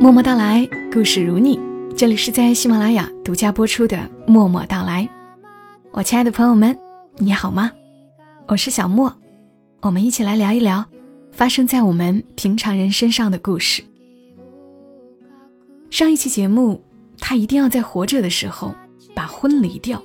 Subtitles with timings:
[0.00, 1.60] 默默到来，故事如你。
[1.94, 5.04] 这里是在喜马拉雅独家播出的《默默到来》。
[5.90, 6.74] 我亲爱的朋友们，
[7.18, 7.70] 你好吗？
[8.48, 9.14] 我是小莫，
[9.82, 10.82] 我们一起来聊一聊
[11.32, 13.82] 发生在我们平常人身上的故事。
[15.90, 16.82] 上一期节目，
[17.18, 18.74] 他一定要在活着的时候
[19.14, 20.02] 把婚离掉，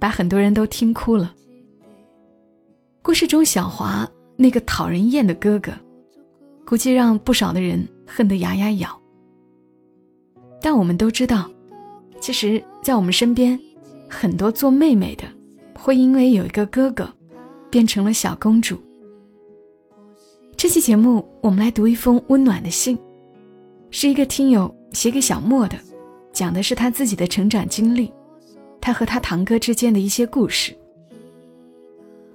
[0.00, 1.32] 把很多人都听哭了。
[3.02, 4.04] 故事中，小华
[4.34, 5.70] 那个讨人厌的哥哥，
[6.70, 8.96] 估计让不少的人恨得牙牙咬。
[10.62, 11.50] 但我们都知道，
[12.20, 13.58] 其实，在我们身边，
[14.08, 15.24] 很多做妹妹的，
[15.74, 17.12] 会因为有一个哥哥，
[17.70, 18.78] 变成了小公主。
[20.56, 22.96] 这期节目，我们来读一封温暖的信，
[23.90, 25.76] 是一个听友写给小莫的，
[26.32, 28.12] 讲的是他自己的成长经历，
[28.80, 30.72] 他和他堂哥之间的一些故事。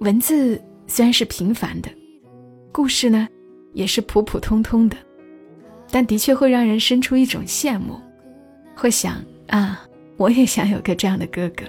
[0.00, 1.88] 文字虽然是平凡的，
[2.70, 3.26] 故事呢，
[3.76, 4.96] 也是普普通通的，
[5.90, 8.00] 但的确会让人生出一种羡慕。
[8.74, 11.66] 会想啊，我也想有个这样的哥哥。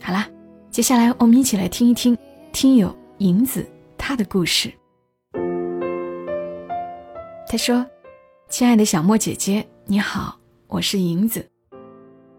[0.00, 0.26] 好啦，
[0.70, 2.16] 接下来我们一起来听一听
[2.52, 3.66] 听友银子
[3.98, 4.72] 他的故事。
[7.46, 7.84] 他说
[8.48, 11.46] ：“亲爱的小莫姐姐，你好，我是银子。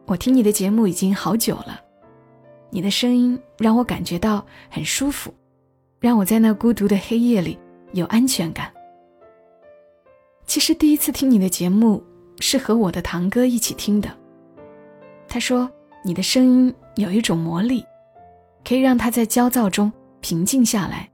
[0.08, 1.80] 我听你的节目已经好久了，
[2.72, 5.32] 你的声音让我感觉到很舒服，
[6.00, 7.60] 让我在那孤独的黑夜里
[7.94, 8.72] 有安全感。
[10.46, 12.04] 其实第一次听你的节目。”
[12.40, 14.10] 是和我的堂哥一起听的。
[15.28, 15.70] 他说
[16.04, 17.86] ：“你的声音有一种魔力，
[18.68, 21.10] 可以让他在焦躁中平静下来，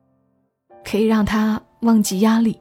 [0.84, 2.58] 可以让他忘记压力。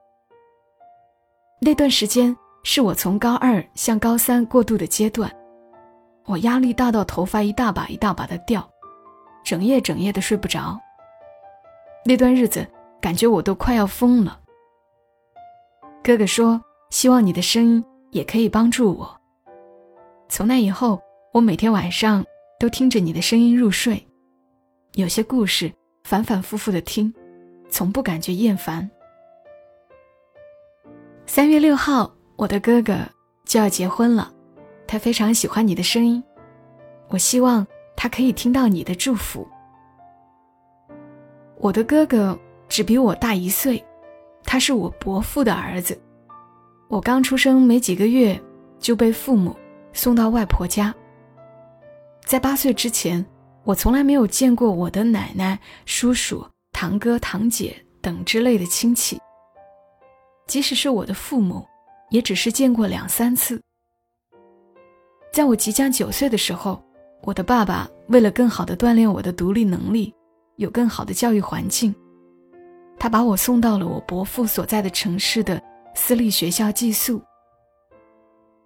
[1.61, 5.31] 那段时间是我从高二向高三过渡的阶段，
[6.27, 8.69] 我压力大到头发一大把一大把的掉，
[9.45, 10.79] 整夜整夜的睡不着。
[12.05, 12.67] 那段日子
[13.01, 14.41] 感觉我都快要疯了。”
[16.03, 16.61] 哥哥说
[16.91, 19.21] ：“希望你的声音。”也可以帮助我。
[20.31, 20.99] 从那以后，
[21.31, 22.25] 我每天晚上
[22.59, 24.03] 都听着你的声音入睡，
[24.95, 25.71] 有些故事
[26.05, 27.13] 反反复复的听，
[27.69, 28.91] 从不感觉厌烦。
[31.27, 32.97] 三月六号，我的哥哥
[33.45, 34.33] 就要结婚了，
[34.87, 36.25] 他非常喜欢你的声音，
[37.09, 39.47] 我希望他可以听到你的祝福。
[41.59, 42.39] 我的哥哥
[42.69, 43.83] 只比我大一岁，
[44.45, 45.99] 他是我伯父的儿子。
[46.89, 48.41] 我刚出生没几个月，
[48.79, 49.57] 就被父母
[49.93, 50.95] 送到外婆家。
[52.25, 53.25] 在八岁之前，
[53.65, 59.19] 我从来没有见过我的奶奶、叔叔、堂哥、堂姐等之类的亲戚。
[60.47, 61.67] 即使是我的父母，
[62.11, 63.61] 也只是见过两三次。
[65.31, 66.83] 在我即将九岁的时候，
[67.23, 70.15] 我的爸爸为了更好的锻炼我的独立能力，
[70.57, 71.95] 有更好的教育环境，
[72.99, 75.63] 他把我送到了我伯父所在的城市的。
[75.95, 77.21] 私立学校寄宿。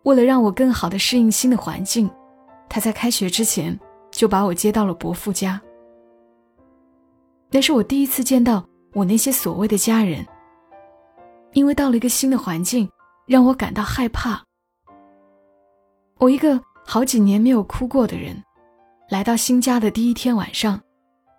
[0.03, 2.11] 为了让我更好的适应新的环境，
[2.69, 3.79] 他在开学之前
[4.11, 5.59] 就把我接到了伯父家。
[7.51, 10.27] 那是我第一次见到我那些所谓的家人，
[11.55, 12.87] 因为到了一个新的环境，
[13.25, 14.45] 让我感到害怕。
[16.19, 18.37] 我一个好几年没有哭过的人，
[19.09, 20.79] 来到新家的第一天晚上，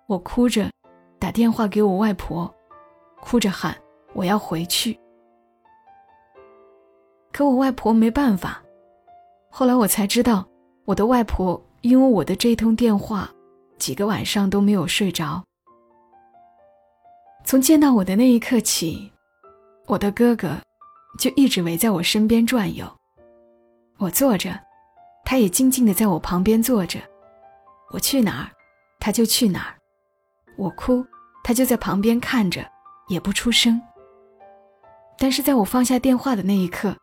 [0.08, 0.72] 我哭着
[1.20, 2.52] 打电话给我外婆，
[3.24, 3.76] 哭着喊
[4.14, 5.00] 我要回去。
[7.32, 8.62] 可我外婆没办法。
[9.50, 10.46] 后来我才知道，
[10.84, 13.30] 我的外婆因为我的这通电话，
[13.78, 15.42] 几个晚上都没有睡着。
[17.46, 19.12] 从见到我的那一刻起，
[19.88, 20.58] 我的哥哥
[21.18, 22.86] 就一直围在我身边转悠。
[23.98, 24.60] 我坐着，
[25.24, 27.00] 他也静静的在我旁边坐着。
[27.92, 28.52] 我去哪儿，
[29.00, 29.76] 他就去哪儿。
[30.58, 31.06] 我哭，
[31.44, 32.64] 他就在旁边看着，
[33.08, 33.82] 也不出声。
[35.18, 36.96] 但是在我放下电话的那一刻，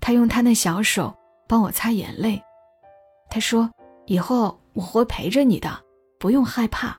[0.00, 1.14] 他用他那小手
[1.46, 2.42] 帮我擦眼泪，
[3.30, 3.70] 他说
[4.06, 5.84] ：“以后我会陪着你的，
[6.18, 6.96] 不用害怕。”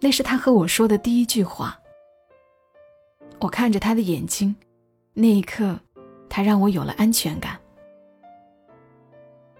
[0.00, 1.78] 那是他和我说的第一句话。
[3.40, 4.54] 我看着他的眼睛，
[5.14, 5.78] 那一刻，
[6.28, 7.58] 他让我有了安全感。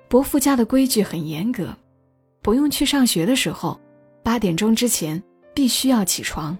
[0.08, 1.76] 伯父家的规矩很严格，
[2.42, 3.80] 不用去上学的时候，
[4.22, 5.22] 八点钟之前
[5.54, 6.56] 必须要起床，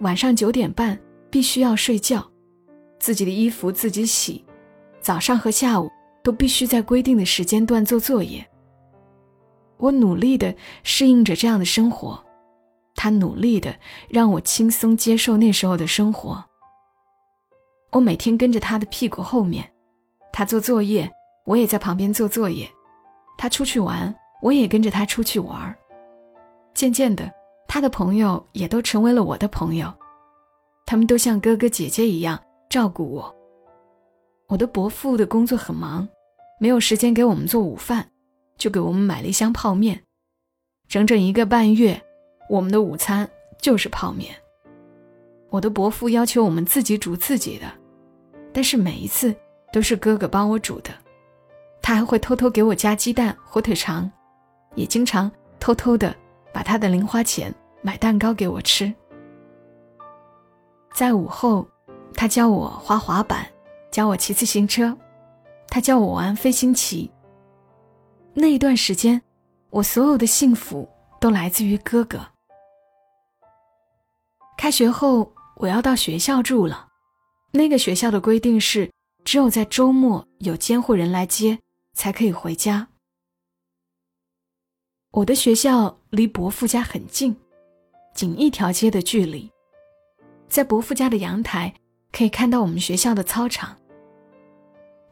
[0.00, 0.98] 晚上九点半
[1.30, 2.26] 必须要睡觉。
[2.98, 4.44] 自己的衣服自己洗，
[5.00, 5.90] 早上和下午
[6.22, 8.46] 都必须在规定的时间段做作业。
[9.78, 12.22] 我努力的适应着这样的生活，
[12.94, 13.74] 他努力的
[14.08, 16.44] 让我轻松接受那时候的生活。
[17.90, 19.70] 我每天跟着他的屁股后面，
[20.32, 21.10] 他做作业，
[21.44, 22.66] 我也在旁边做作业；
[23.36, 25.74] 他出去玩，我也跟着他出去玩。
[26.74, 27.30] 渐渐的，
[27.72, 29.94] 他的朋友也都成为了我的朋友，
[30.84, 32.36] 他们都像哥哥姐姐一样。
[32.68, 33.32] 照顾我，
[34.48, 36.08] 我的伯父的工作很忙，
[36.58, 38.10] 没有时间给我们做午饭，
[38.58, 40.02] 就给我们买了一箱泡面。
[40.88, 42.00] 整整一个半月，
[42.48, 43.28] 我们的午餐
[43.60, 44.34] 就是泡面。
[45.48, 47.66] 我的伯父要求我们自己煮自己的，
[48.52, 49.32] 但是每一次
[49.72, 50.90] 都是哥哥帮我煮的。
[51.80, 54.10] 他还会偷偷给我加鸡蛋、火腿肠，
[54.74, 55.30] 也经常
[55.60, 56.12] 偷偷的
[56.52, 58.92] 把他的零花钱买蛋糕给我吃。
[60.92, 61.66] 在午后，
[62.14, 63.46] 他教我滑滑板，
[63.90, 64.96] 教我骑自行车，
[65.68, 67.10] 他教我玩飞行棋。
[68.34, 69.20] 那一段时间，
[69.70, 70.88] 我所有的幸福
[71.20, 72.20] 都来自于哥哥。
[74.56, 76.88] 开学后，我要到学校住了，
[77.52, 78.90] 那个学校的规定是，
[79.24, 81.58] 只有在周末有监护人来接，
[81.94, 82.88] 才可以回家。
[85.12, 87.34] 我的学校离伯父家很近，
[88.14, 89.48] 仅一条街的距离。
[90.48, 91.72] 在伯父家的阳台，
[92.10, 93.76] 可以看到我们学校的操场。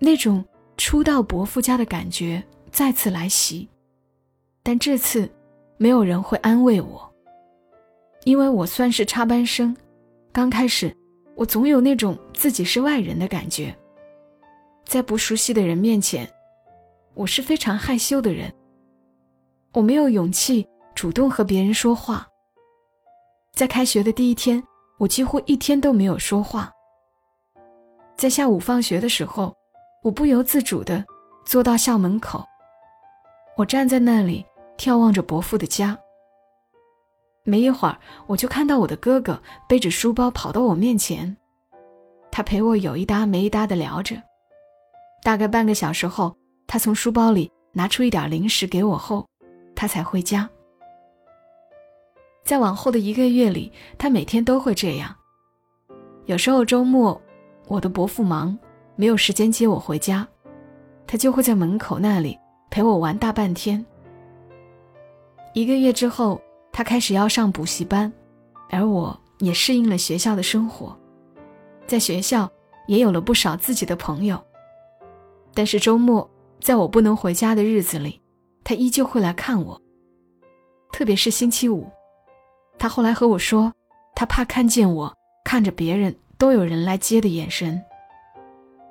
[0.00, 0.44] 那种
[0.76, 2.42] 初到伯父家的感觉
[2.72, 3.68] 再次来袭，
[4.64, 5.30] 但这次
[5.76, 7.08] 没有人会安慰我，
[8.24, 9.76] 因为我算是插班生。
[10.32, 10.92] 刚开始，
[11.36, 13.72] 我总有那种自己是外人的感觉，
[14.84, 16.28] 在不熟悉的人面前，
[17.14, 18.52] 我是非常害羞的人。
[19.74, 20.66] 我没有勇气
[20.98, 22.26] 主动和别人说话。
[23.52, 24.60] 在开学的第一天。
[24.98, 26.72] 我几乎一天都没有说话。
[28.16, 29.56] 在下午放学的时候，
[30.02, 31.04] 我不由自主地
[31.46, 32.44] 坐到校门口。
[33.56, 34.44] 我站在那里，
[34.76, 35.96] 眺望着伯父的家。
[37.44, 37.96] 没一会儿，
[38.26, 41.36] 我就看到我的哥哥背着书包跑到我面前，
[42.32, 44.20] 他陪我有一搭没一搭地聊着。
[45.22, 46.36] 大概半个小时后，
[46.66, 49.24] 他从书包里拿出一点零食给我后，
[49.76, 50.50] 他才回家。
[52.48, 55.14] 在往后的一个月里，他每天都会这样。
[56.24, 57.20] 有时候周末，
[57.66, 58.58] 我的伯父忙，
[58.96, 60.26] 没有时间接我回家，
[61.06, 62.38] 他就会在门口那里
[62.70, 63.84] 陪我玩大半天。
[65.52, 66.40] 一个月之后，
[66.72, 68.10] 他开始要上补习班，
[68.70, 70.98] 而我也适应了学校的生活，
[71.86, 72.50] 在学校
[72.86, 74.42] 也有了不少自己的朋友。
[75.52, 76.26] 但是周末，
[76.62, 78.18] 在我不能回家的日子里，
[78.64, 79.78] 他依旧会来看我，
[80.90, 81.86] 特别是星期五。
[82.78, 83.72] 他后来和我说，
[84.14, 85.12] 他怕看见我
[85.44, 87.82] 看着别人都有人来接的眼神。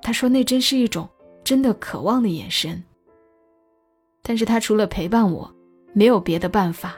[0.02, 1.08] 他说那真是一种
[1.44, 2.84] 真的渴望的眼神。
[4.22, 5.50] 但是他除了陪伴我，
[5.94, 6.96] 没有别的办法。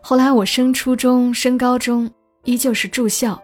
[0.00, 2.08] 后来我升初中、升高中，
[2.44, 3.42] 依旧是住校，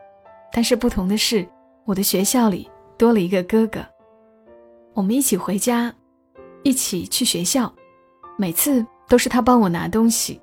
[0.52, 1.44] 但是不同的是，
[1.84, 3.84] 我的学校里多了一个哥哥。
[4.92, 5.92] 我们一起回家，
[6.62, 7.72] 一起去学校，
[8.36, 10.40] 每次都是他帮我拿东西。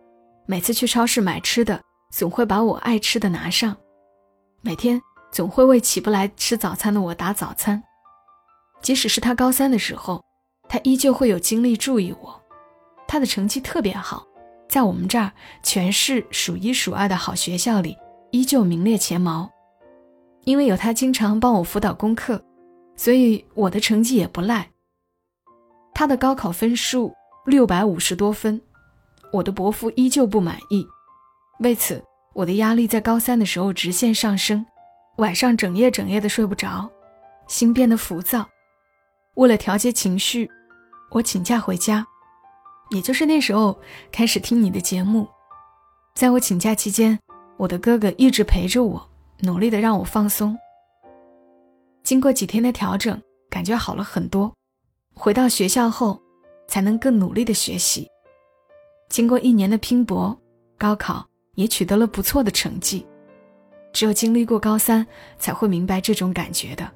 [0.50, 3.76] 每次去超市买吃的，总会把我爱吃的拿上。
[4.62, 5.00] 每天
[5.30, 7.84] 总会为起不来吃早餐的我打早餐。
[8.82, 10.24] 即使是他高三的时候，
[10.70, 12.42] 他依旧会有精力注意我。
[13.10, 14.26] 他的成绩特别好，
[14.70, 15.30] 在我们这儿
[15.64, 17.98] 全市数一数二的好学校里，
[18.32, 19.52] 依旧名列前茅。
[20.46, 22.42] 因为有他经常帮我辅导功课，
[22.96, 24.70] 所以我的成绩也不赖。
[25.94, 27.14] 他的高考分数
[27.46, 28.62] 六百五十多分。
[29.32, 30.88] 我的伯父依旧不满意，
[31.60, 32.04] 为此
[32.34, 34.66] 我的压力在高三的时候直线上升，
[35.18, 36.90] 晚上整夜整夜的睡不着，
[37.48, 38.48] 心变得浮躁。
[39.36, 40.50] 为了调节情绪，
[41.12, 42.06] 我请假回家，
[42.92, 43.78] 也就是那时候
[44.12, 45.28] 开始听你的节目。
[46.16, 47.20] 在我请假期间，
[47.58, 49.10] 我的哥哥一直陪着我，
[49.42, 50.58] 努力的让我放松。
[52.04, 54.52] 经过几天的调整，感觉好了很多。
[55.14, 56.20] 回到学校后，
[56.68, 58.08] 才能更努力的学习。
[59.18, 60.40] 经过一年的拼搏，
[60.78, 63.04] 高考也取得了不错的成绩。
[63.92, 65.04] 只有经历过高三，
[65.40, 66.88] 才会明白这种感觉的。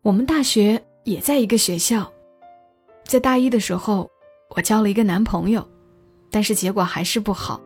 [0.00, 2.10] 我们大学也在一个学校，
[3.04, 4.10] 在大一的时候，
[4.56, 5.68] 我交了一个男朋友，
[6.30, 7.60] 但是结果还是不好。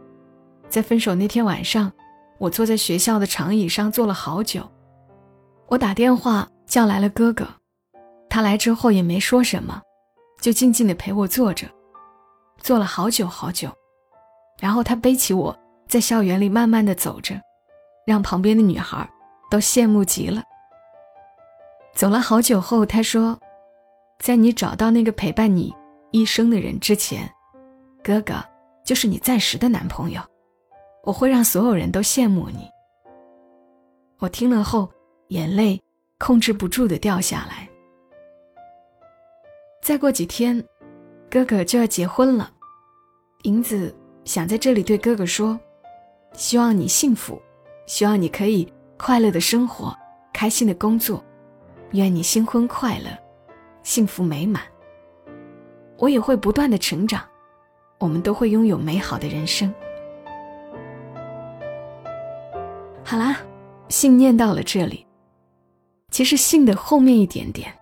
[0.69, 1.92] 在分手那天晚上，
[2.38, 4.69] 我坐在学校的长椅上坐了好久。
[5.69, 7.47] 我打电话叫来了哥哥，
[8.28, 9.80] 他来之后也没说什么，
[10.40, 11.64] 就静静的陪我坐着。
[12.61, 13.69] 坐了好久好久，
[14.59, 17.35] 然后他背起我，在校园里慢慢的走着，
[18.07, 19.09] 让旁边的女孩
[19.50, 20.43] 都羡慕极了。
[21.95, 23.38] 走了好久后，他说
[24.21, 25.75] ：“在你找到那个陪伴你
[26.11, 27.29] 一生的人之前，
[28.05, 28.35] 哥哥
[28.85, 30.21] 就是你暂时的男朋友，
[31.02, 32.71] 我会让所有人都羡慕你。”
[34.21, 34.88] 我听了后，
[35.29, 35.81] 眼泪
[36.19, 37.69] 控制不住的掉下来。
[39.83, 40.62] 再过几天。
[41.30, 42.50] 哥哥就要结婚了，
[43.42, 43.94] 银子
[44.25, 45.58] 想在这里对哥哥说
[46.34, 47.40] ：“希望你幸福，
[47.87, 49.96] 希望你可以快乐的生活，
[50.32, 51.25] 开心的工作，
[51.92, 53.16] 愿你新婚快乐，
[53.84, 54.60] 幸福美满。
[55.99, 57.22] 我也会不断的成长，
[57.99, 59.72] 我们都会拥有美好的人生。
[63.04, 63.38] 好啦，
[63.88, 65.06] 信念到了这里。
[66.10, 67.72] 其实信的后面一点点，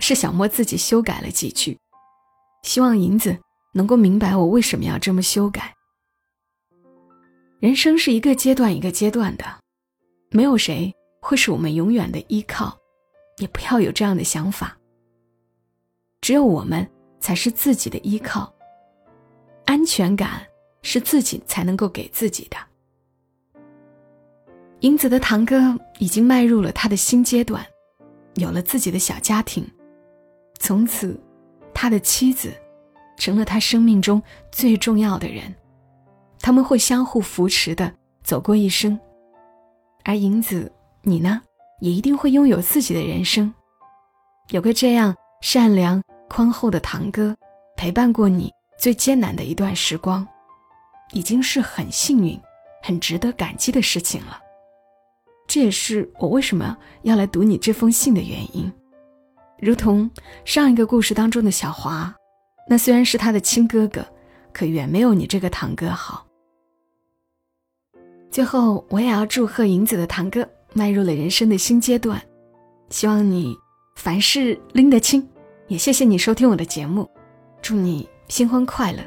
[0.00, 1.78] 是小莫自己修改了几句，
[2.66, 3.38] 希望银子
[3.72, 5.72] 能够明白我为什么要这么修改。
[7.60, 9.44] 人生是一个阶段一个阶段的，
[10.30, 12.76] 没有谁会是我们永远的依靠，
[13.38, 14.76] 也不要有这样的想法。
[16.20, 16.86] 只有我们
[17.20, 18.52] 才是自己的依靠，
[19.64, 20.44] 安全感
[20.82, 22.56] 是自己才能够给自己的。
[24.80, 27.64] 英子的堂哥已经迈入了他的新阶段，
[28.34, 29.64] 有了自己的小家庭，
[30.58, 31.18] 从此，
[31.78, 32.50] 他的妻子
[33.18, 35.54] 成了他生命中最重要的人，
[36.40, 37.92] 他们会相互扶持的
[38.24, 38.98] 走过一生，
[40.02, 41.38] 而银子，你呢，
[41.80, 43.52] 也一定会拥有自己的人生，
[44.48, 47.36] 有个这样善良宽厚的堂哥，
[47.76, 50.26] 陪伴过你最艰难的一段时光，
[51.12, 52.40] 已经是很幸运、
[52.82, 54.40] 很值得感激的事情了。
[55.46, 58.72] 这也是我为什么要来读你这封信的原因。
[59.60, 60.10] 如同
[60.44, 62.14] 上一个故事当中的小华，
[62.68, 64.04] 那虽然是他的亲哥哥，
[64.52, 66.26] 可远没有你这个堂哥好。
[68.30, 72.20] 最后，我也要祝贺银子的堂哥迈入了人生的新阶段，
[72.90, 73.56] 希望你
[73.96, 75.26] 凡事拎得清。
[75.68, 77.08] 也谢谢你收听我的节目，
[77.62, 79.02] 祝你新婚快乐，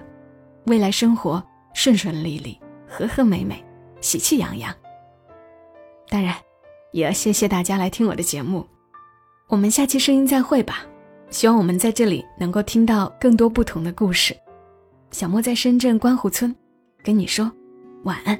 [0.66, 3.64] 未来生活顺顺利利，和和美美，
[4.02, 4.76] 喜气洋洋。
[6.10, 6.36] 当然，
[6.92, 8.66] 也要谢谢大家来听我的节目。
[9.50, 10.86] 我们下期声音再会吧。
[11.30, 14.36] 希望我们在这里能够听到更多不同的故事。
[15.12, 16.56] 小莫在深圳观湖村，
[17.04, 17.52] 跟你说
[18.04, 18.40] 晚安。